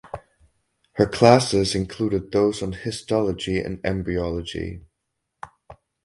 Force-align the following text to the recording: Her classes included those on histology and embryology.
Her 0.93 1.05
classes 1.05 1.75
included 1.75 2.31
those 2.31 2.63
on 2.63 2.73
histology 2.73 3.59
and 3.59 3.79
embryology. 3.85 4.81